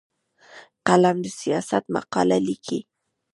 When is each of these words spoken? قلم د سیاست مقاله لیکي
قلم 0.87 1.17
د 1.25 1.27
سیاست 1.39 1.83
مقاله 1.95 2.37
لیکي 2.47 2.79